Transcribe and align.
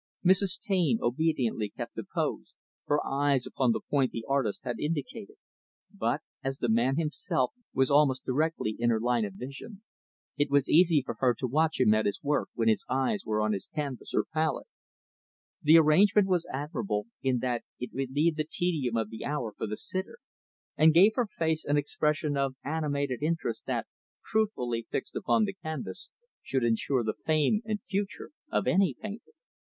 Mrs. 0.25 0.59
Taine 0.59 0.97
obediently 0.99 1.69
kept 1.69 1.93
the 1.93 2.03
pose; 2.03 2.55
her 2.87 3.05
eyes 3.05 3.45
upon 3.45 3.71
the 3.71 3.81
point 3.87 4.11
the 4.11 4.25
artist 4.27 4.63
had 4.63 4.79
indicated; 4.79 5.35
but 5.93 6.21
as 6.43 6.57
the 6.57 6.69
man, 6.69 6.95
himself, 6.95 7.53
was 7.71 7.91
almost 7.91 8.25
directly 8.25 8.75
in 8.79 8.89
her 8.89 8.99
line 8.99 9.25
of 9.25 9.35
vision 9.35 9.83
it 10.37 10.49
was 10.49 10.71
easy 10.71 11.03
for 11.05 11.17
her 11.19 11.35
to 11.35 11.45
watch 11.45 11.79
him 11.79 11.93
at 11.93 12.07
his 12.07 12.19
work, 12.23 12.49
when 12.55 12.67
his 12.67 12.83
eyes 12.89 13.23
were 13.25 13.41
on 13.43 13.53
his 13.53 13.67
canvas 13.67 14.11
or 14.15 14.25
palette. 14.25 14.65
The 15.61 15.77
arrangement 15.77 16.27
was 16.27 16.47
admirable 16.51 17.05
in 17.21 17.37
that 17.41 17.63
it 17.77 17.93
relieved 17.93 18.37
the 18.37 18.47
tedium 18.49 18.97
of 18.97 19.11
the 19.11 19.23
hour 19.23 19.53
for 19.55 19.67
the 19.67 19.77
sitter; 19.77 20.17
and 20.75 20.95
gave 20.95 21.11
her 21.13 21.27
face 21.37 21.63
an 21.63 21.77
expression 21.77 22.35
of 22.35 22.55
animated 22.65 23.21
interest 23.21 23.67
that, 23.67 23.85
truthfully 24.25 24.87
fixed 24.89 25.15
upon 25.15 25.45
the 25.45 25.53
canvas, 25.53 26.09
should 26.41 26.63
insure 26.63 27.03
the 27.03 27.13
fame 27.23 27.61
and 27.65 27.83
future 27.83 28.31
of 28.51 28.65
any 28.65 28.95
painter. 28.99 29.33